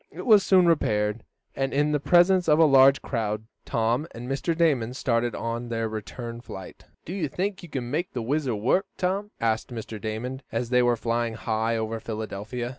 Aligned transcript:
It 0.09 0.25
was 0.25 0.41
soon 0.41 0.65
repaired, 0.65 1.23
and, 1.55 1.71
in 1.75 1.91
the 1.91 1.99
presence 1.99 2.49
of 2.49 2.57
a 2.57 2.65
large 2.65 3.03
crowd, 3.03 3.43
Tom 3.65 4.07
and 4.15 4.27
Mr. 4.27 4.57
Damon 4.57 4.95
started 4.95 5.35
on 5.35 5.69
their 5.69 5.87
return 5.87 6.41
flight. 6.41 6.85
"Do 7.05 7.13
you 7.13 7.27
think 7.27 7.61
you 7.61 7.69
can 7.69 7.91
make 7.91 8.13
the 8.13 8.23
WHIZZER 8.23 8.55
work, 8.55 8.87
Tom?" 8.97 9.29
asked 9.39 9.67
Mr. 9.69 10.01
Damon, 10.01 10.41
as 10.51 10.71
they 10.71 10.81
were 10.81 10.97
flying 10.97 11.35
high 11.35 11.77
over 11.77 11.99
Philadelphia. 11.99 12.69